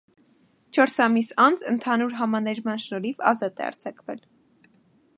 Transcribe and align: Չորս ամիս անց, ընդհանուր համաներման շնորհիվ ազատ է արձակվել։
Չորս 0.75 0.95
ամիս 1.05 1.29
անց, 1.43 1.65
ընդհանուր 1.73 2.17
համաներման 2.21 2.83
շնորհիվ 2.87 3.23
ազատ 3.33 3.63
է 3.65 3.69
արձակվել։ 3.71 4.29